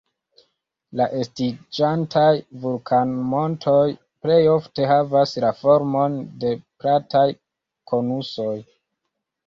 [1.01, 2.31] La estiĝantaj
[2.63, 3.77] vulkanmontoj
[4.25, 7.27] plej ofte havas la formon de plataj
[7.95, 8.53] konusoj.